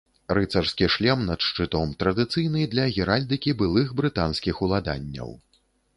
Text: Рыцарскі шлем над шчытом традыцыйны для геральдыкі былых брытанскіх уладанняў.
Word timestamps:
Рыцарскі 0.35 0.87
шлем 0.93 1.19
над 1.31 1.43
шчытом 1.47 1.93
традыцыйны 2.01 2.65
для 2.73 2.89
геральдыкі 2.97 3.53
былых 3.61 3.95
брытанскіх 4.01 4.55
уладанняў. 4.69 5.29